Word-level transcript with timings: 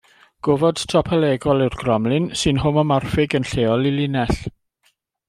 Gofod 0.45 0.79
topolegol 0.93 1.61
yw'r 1.65 1.77
gromlin, 1.83 2.25
sy'n 2.45 2.63
homomorffig, 2.65 3.37
yn 3.41 3.47
lleol, 3.51 3.87
i 3.91 3.93
linell. 3.99 4.39